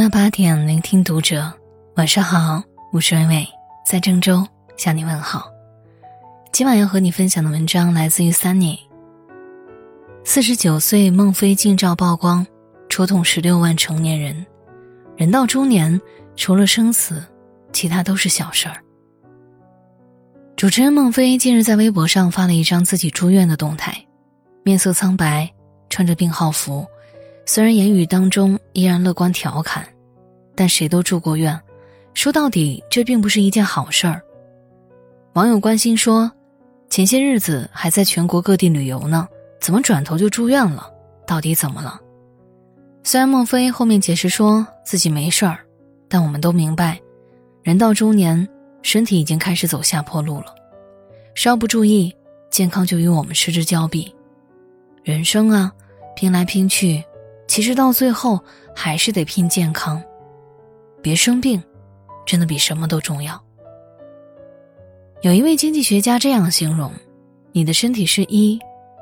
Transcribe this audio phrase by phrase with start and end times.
[0.00, 1.52] 晚八点，聆听读者。
[1.96, 3.46] 晚上好，我是伟伟，
[3.86, 4.48] 在郑州
[4.78, 5.50] 向你问好。
[6.52, 8.78] 今晚要和你分享的文章来自于 Sunny。
[10.24, 12.46] 四十九岁孟非近照曝光，
[12.88, 14.46] 戳痛十六万成年人。
[15.18, 16.00] 人到中年，
[16.34, 17.22] 除了生死，
[17.70, 18.76] 其他都是小事儿。
[20.56, 23.94] 主持人孟非近日在微博上发了一张自己住院的动态，
[24.62, 25.52] 面色苍白，
[25.90, 26.86] 穿着病号服。
[27.46, 29.86] 虽然言语当中依然乐观调侃，
[30.54, 31.58] 但谁都住过院，
[32.14, 34.22] 说到底这并不是一件好事儿。
[35.32, 36.30] 网友关心说
[36.90, 39.28] ：“前些日子还在全国各地旅游呢，
[39.60, 40.88] 怎么转头就住院了？
[41.26, 42.00] 到底怎么了？”
[43.02, 45.58] 虽然孟非后面解释说自己没事儿，
[46.08, 47.00] 但我们都明白，
[47.62, 48.46] 人到中年，
[48.82, 50.54] 身体已经开始走下坡路了，
[51.34, 52.14] 稍不注意，
[52.50, 54.14] 健康就与我们失之交臂。
[55.02, 55.72] 人生啊，
[56.14, 57.02] 拼来拼去。
[57.50, 58.38] 其实到最后
[58.76, 60.00] 还是得拼健康，
[61.02, 61.60] 别生病，
[62.24, 63.42] 真的比什么都重要。
[65.22, 66.92] 有一位经济学家这样形容：
[67.50, 68.56] 你的身体是一，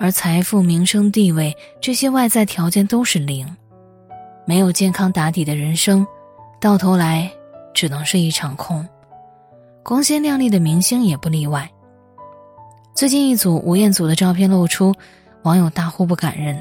[0.00, 3.46] 而财富、名声、地位这些外在条件都是零。
[4.44, 6.04] 没有健康打底的人生，
[6.60, 7.30] 到头来
[7.72, 8.84] 只能是一场空。
[9.84, 11.70] 光鲜亮丽的明星也不例外。
[12.92, 14.92] 最近一组吴彦祖的照片露出，
[15.44, 16.58] 网友大呼不敢认。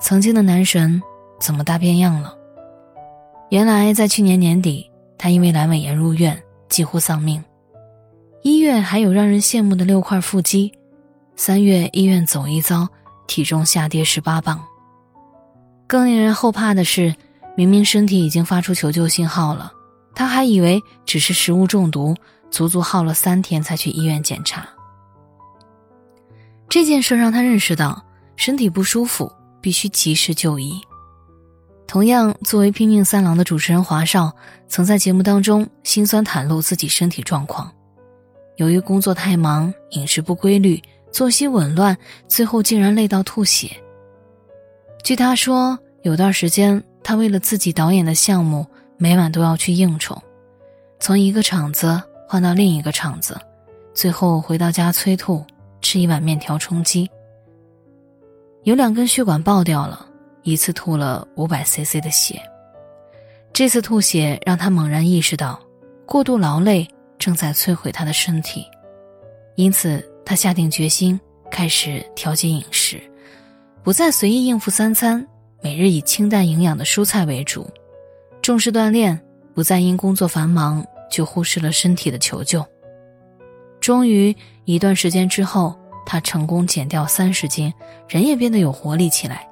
[0.00, 1.02] 曾经的男神
[1.40, 2.34] 怎么大变样了？
[3.50, 7.42] 原来在去年年底，他因为阑尾炎入院，几乎丧命。
[8.42, 10.72] 一月还有让人羡慕的六块腹肌，
[11.34, 12.88] 三月医院走一遭，
[13.26, 14.62] 体重下跌十八磅。
[15.86, 17.14] 更令人后怕的是，
[17.56, 19.72] 明明身体已经发出求救信号了，
[20.14, 22.14] 他还以为只是食物中毒，
[22.50, 24.68] 足足耗了三天才去医院检查。
[26.68, 28.04] 这件事让他认识到，
[28.36, 29.32] 身体不舒服。
[29.68, 30.80] 必须及时就医。
[31.86, 34.34] 同样，作为拼命三郎的主持人华少，
[34.66, 37.70] 曾在节目当中心酸袒露自己身体状况。
[38.56, 41.94] 由于工作太忙，饮食不规律，作息紊乱，
[42.26, 43.70] 最后竟然累到吐血。
[45.04, 50.18] 据他说，有段时间他为了自己导演的项目，每晚都要去应酬，
[50.98, 53.38] 从一个场子换到另一个场子，
[53.92, 55.44] 最后回到家催吐，
[55.82, 57.10] 吃一碗面条充饥。
[58.64, 60.06] 有两根血管爆掉了，
[60.42, 62.40] 一次吐了五百 CC 的血。
[63.52, 65.58] 这次吐血让他猛然意识到，
[66.04, 66.86] 过度劳累
[67.18, 68.66] 正在摧毁他的身体，
[69.54, 71.18] 因此他下定决心
[71.50, 73.00] 开始调节饮食，
[73.82, 75.26] 不再随意应付三餐，
[75.62, 77.66] 每日以清淡营养的蔬菜为主，
[78.42, 79.18] 重视锻炼，
[79.54, 82.64] 不再因工作繁忙就忽视了身体的求救。
[83.80, 84.36] 终于，
[84.66, 85.74] 一段时间之后。
[86.08, 87.70] 他成功减掉三十斤，
[88.08, 89.46] 人也变得有活力起来。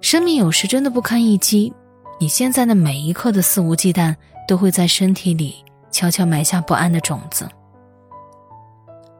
[0.00, 1.70] 生命有时真的不堪一击，
[2.18, 4.16] 你现在的每一刻的肆无忌惮，
[4.48, 7.46] 都会在身体里悄悄埋下不安的种子。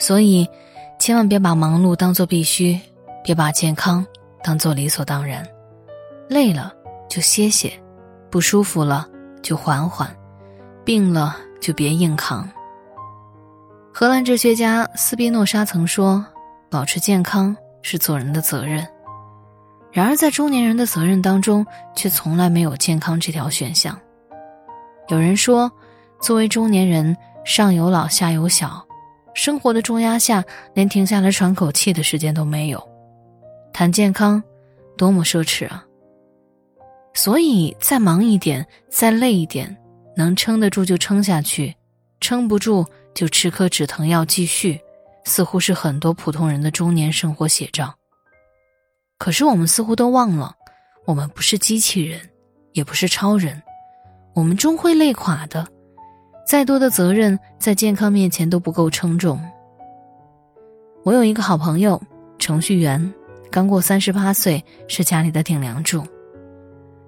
[0.00, 0.44] 所以，
[0.98, 2.76] 千万别把忙碌当做必须，
[3.22, 4.04] 别把健康
[4.42, 5.46] 当做理所当然。
[6.28, 6.72] 累了
[7.08, 7.72] 就歇歇，
[8.28, 9.06] 不舒服了
[9.40, 10.10] 就缓缓，
[10.84, 12.48] 病了就别硬扛。
[14.00, 16.24] 荷兰哲学家斯宾诺莎曾说
[16.72, 18.78] ：“保持健康是做人的责任。”
[19.92, 23.94] 然而，在中年人的责任当中，却从来没有健康这条选项。
[25.08, 25.70] 有人说，
[26.18, 28.82] 作为中年人，上有老，下有小，
[29.34, 32.82] 生活的重压下，连停下来喘口气的时间都没有。
[33.70, 34.42] 谈健康，
[34.96, 35.84] 多么奢侈啊！
[37.12, 39.76] 所以，再忙一点，再累一点，
[40.16, 41.76] 能撑得住就撑下去，
[42.18, 42.82] 撑不住。
[43.14, 44.80] 就吃颗止疼药继续，
[45.24, 47.94] 似乎是很多普通人的中年生活写照。
[49.18, 50.54] 可是我们似乎都忘了，
[51.04, 52.20] 我们不是机器人，
[52.72, 53.62] 也不是超人，
[54.34, 55.66] 我们终会累垮的。
[56.46, 59.40] 再多的责任在健康面前都不够称重。
[61.04, 62.00] 我有一个好朋友，
[62.38, 63.12] 程序员，
[63.50, 66.02] 刚过三十八岁，是家里的顶梁柱。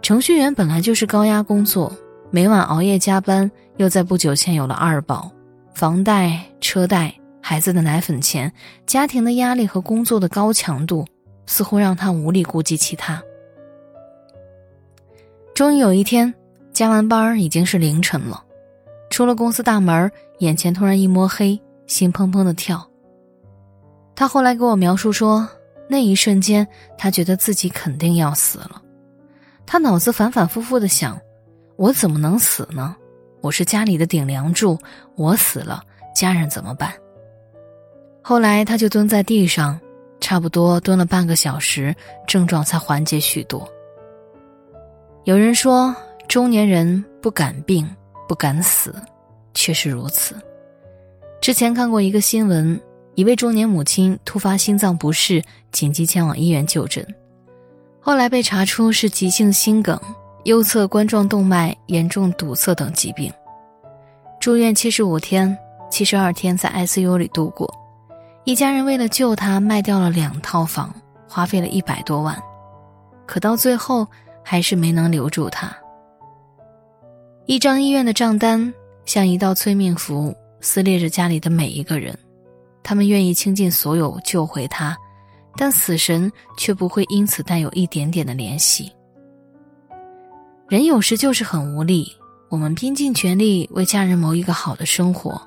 [0.00, 1.92] 程序员本来就是高压工作，
[2.30, 5.30] 每晚熬夜加班，又在不久前有了二宝。
[5.76, 8.50] 房贷、车贷、孩子的奶粉钱、
[8.86, 11.04] 家庭的压力和工作的高强度，
[11.44, 13.22] 似乎让他无力顾及其他。
[15.54, 16.32] 终于有一天，
[16.72, 18.42] 加完班已经是凌晨了，
[19.10, 22.82] 出了公司大门，眼前突然一摸黑，心砰砰的跳。
[24.14, 25.46] 他后来给我描述说，
[25.90, 28.80] 那一瞬间，他觉得自己肯定要死了。
[29.66, 31.20] 他脑子反反复复的想：
[31.76, 32.96] 我怎么能死呢？
[33.40, 34.78] 我是家里的顶梁柱，
[35.14, 35.82] 我死了，
[36.14, 36.92] 家人怎么办？
[38.22, 39.78] 后来他就蹲在地上，
[40.20, 41.94] 差不多蹲了半个小时，
[42.26, 43.68] 症状才缓解许多。
[45.24, 45.94] 有人说，
[46.28, 47.88] 中年人不敢病，
[48.26, 48.94] 不敢死，
[49.54, 50.34] 确实如此。
[51.40, 52.80] 之前看过一个新闻，
[53.14, 57.06] 一位中年母亲突发心脏不适，紧急前往医院就诊，
[58.00, 60.00] 后来被查出是急性心梗、
[60.46, 63.32] 右侧冠状动脉严重堵塞等疾病，
[64.38, 65.58] 住院七十五天，
[65.90, 67.68] 七十二天在 ICU 里度过。
[68.44, 70.94] 一家人为了救他，卖掉了两套房，
[71.28, 72.40] 花费了一百多万，
[73.26, 74.06] 可到最后
[74.44, 75.76] 还是没能留住他。
[77.46, 78.72] 一张医院的账单
[79.04, 82.16] 像一道催命符，撕裂着家里的每一个人。
[82.84, 84.96] 他们愿意倾尽所有救回他，
[85.56, 88.92] 但死神却不会因此带有一点点的怜惜。
[90.68, 92.12] 人有时就是很无力，
[92.48, 95.40] 我们拼尽全力为家人谋一个好的生活。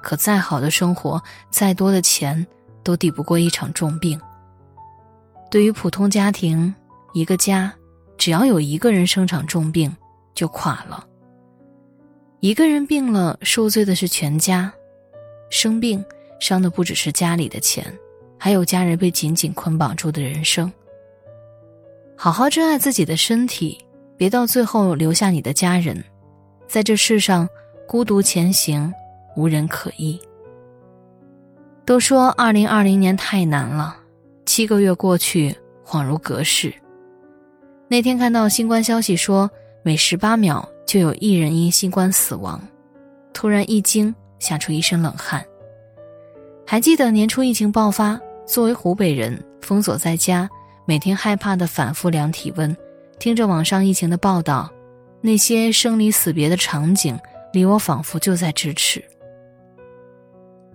[0.00, 2.46] 可再好的生活，再多的钱，
[2.82, 4.18] 都抵不过一场重病。
[5.50, 6.74] 对于普通家庭，
[7.12, 7.70] 一个家，
[8.16, 9.94] 只要有一个人生场重病，
[10.34, 11.06] 就垮了。
[12.40, 14.72] 一个人病了，受罪的是全家。
[15.50, 16.02] 生病
[16.40, 17.84] 伤的不只是家里的钱，
[18.38, 20.72] 还有家人被紧紧捆绑住的人生。
[22.16, 23.84] 好好珍爱自己的身体，
[24.16, 26.02] 别到最后留下你的家人，
[26.66, 27.48] 在这世上
[27.86, 28.92] 孤独前行。
[29.36, 30.18] 无人可依。
[31.84, 33.94] 都说二零二零年太难了，
[34.46, 35.54] 七个月过去
[35.84, 36.72] 恍如隔世。
[37.86, 39.50] 那天看到新冠消息说
[39.82, 42.58] 每十八秒就有一人因新冠死亡，
[43.34, 45.44] 突然一惊，吓出一身冷汗。
[46.66, 50.48] 还记得年初疫情爆发，作为湖北人封锁在家，
[50.86, 52.74] 每天害怕的反复量体温，
[53.18, 54.70] 听着网上疫情的报道，
[55.20, 57.18] 那些生离死别的场景，
[57.52, 59.02] 离我仿佛就在咫尺。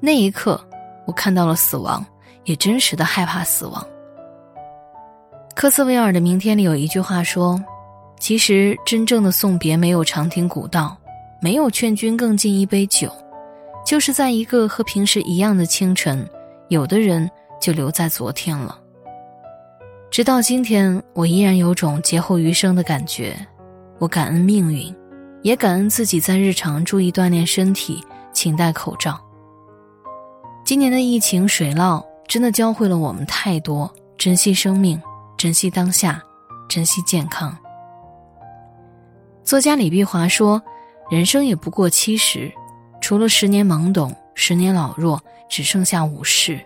[0.00, 0.60] 那一刻，
[1.06, 2.04] 我看到了死亡，
[2.44, 3.84] 也真实的害怕死亡。
[5.56, 7.60] 科斯维尔的《明天》里有一句话说
[8.20, 10.96] ：“其实真正的送别没有长亭古道，
[11.42, 13.12] 没有劝君更尽一杯酒，
[13.84, 16.24] 就是在一个和平时一样的清晨，
[16.68, 17.28] 有的人
[17.60, 18.78] 就留在昨天了。
[20.18, 23.36] 直到今天，我依然有种劫后余生的感觉。
[24.00, 24.92] 我感恩命运，
[25.44, 29.16] 也感恩自己在日常注意锻炼身体，勤戴口罩。”
[30.66, 35.00] 今年的疫情水涝真的教会了我们太多：珍惜生命，
[35.36, 36.20] 珍惜当下，
[36.68, 37.56] 珍惜健康。
[39.44, 40.60] 作家李碧华说
[41.08, 42.52] ：“人生也不过七十，
[43.00, 46.58] 除了十年懵懂，十年老弱，只剩下五十。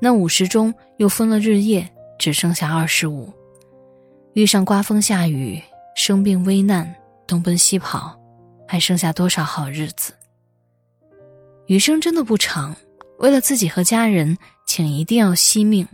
[0.00, 1.88] 那五十中又分了日夜，
[2.18, 3.32] 只剩下二十五。
[4.34, 5.62] 遇上刮风下雨、
[5.96, 6.94] 生病危难、
[7.26, 8.18] 东奔西跑，
[8.66, 10.12] 还剩下多少好日子？
[11.66, 12.74] 余生真的不长。”
[13.20, 15.86] 为了自己和家人，请一定要惜命。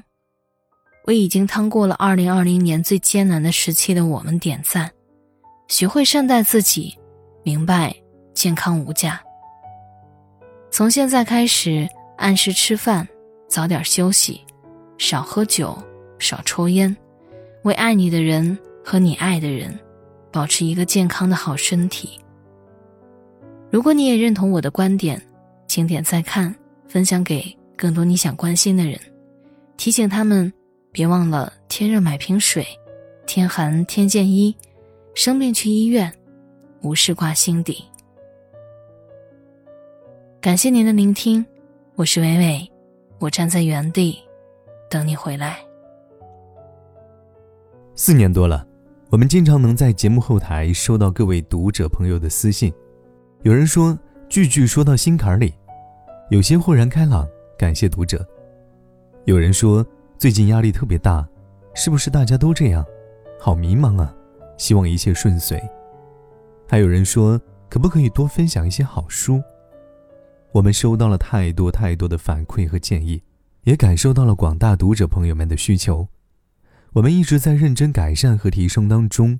[1.05, 4.91] 为已经趟过了二零二零年最艰难的时期的我们点赞，
[5.69, 6.99] 学会善待自己，
[7.45, 7.95] 明白
[8.35, 9.23] 健康无价。
[10.71, 13.07] 从现在开始，按时吃饭，
[13.47, 14.41] 早点休息，
[14.97, 15.77] 少喝酒，
[16.21, 16.97] 少抽烟，
[17.63, 19.77] 为爱你的人和你爱的人，
[20.31, 22.21] 保持一个健康的好身体。
[23.71, 25.21] 如果你也认同我的观点，
[25.67, 26.55] 请点再看。
[26.89, 28.99] 分享给更多你想关心的人，
[29.77, 30.53] 提醒他们
[30.91, 32.67] 别忘了天热买瓶水，
[33.29, 34.53] 天寒添件衣，
[35.15, 36.13] 生病去医院，
[36.83, 37.85] 无事挂心底。
[40.41, 41.47] 感谢您的聆听，
[41.95, 42.69] 我是伟伟，
[43.21, 44.19] 我站在原地
[44.91, 45.70] 等你回来。
[48.03, 48.67] 四年多了，
[49.11, 52.73] 我们经常能在节目后台收到各位读者朋友的私信，
[53.43, 55.53] 有人说句句说到心坎里。
[56.31, 57.29] 有些豁然开朗，
[57.59, 58.27] 感谢读者。
[59.27, 61.29] 有人说最近压力特别大，
[61.75, 62.83] 是不是大家都这样？
[63.39, 64.17] 好迷茫啊！
[64.57, 65.63] 希望一切顺遂。
[66.67, 67.39] 还有人说
[67.69, 69.43] 可不可以多分享一些好书？
[70.53, 73.23] 我们收到了太多太多的反馈和建议，
[73.65, 76.09] 也感受到了广大读者朋友们的需求。
[76.95, 79.39] 我们一直在认真改善和提升当中。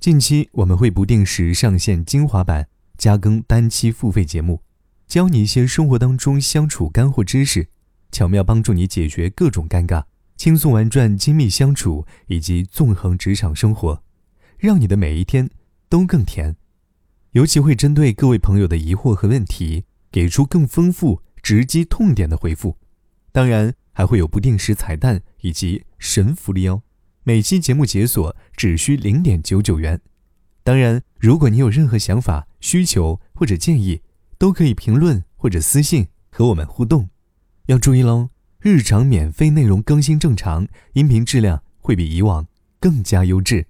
[0.00, 4.62] 近期我们会不定时上线精华版，加更单期付费节目。
[5.06, 7.68] 教你一些生活当中相处干货知识，
[8.10, 10.04] 巧妙帮助你解决各种尴尬，
[10.36, 14.02] 轻松玩转亲密相处以及纵横职场生活，
[14.58, 15.48] 让你的每一天
[15.88, 16.56] 都更甜。
[17.32, 22.76] 尤其会针对各位朋友的疑惑和问题，给出更丰富、直击痛点的回复。
[23.30, 26.82] 当然，还会有不定时彩蛋以及神福利哦。
[27.24, 30.00] 每期节目解锁只需零点九九元。
[30.62, 34.02] 当然，如果你有任何想法、需求或者建议，
[34.38, 37.08] 都可以评论或者私信和我们互动，
[37.66, 38.28] 要注意喽！
[38.60, 42.46] 日常免费内容更新正常，音频质量会比以往
[42.78, 43.66] 更加优质。